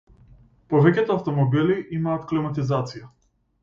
Повеќето 0.73 1.19
автомобили 1.19 1.79
имаат 2.01 2.29
климатизација. 2.35 3.09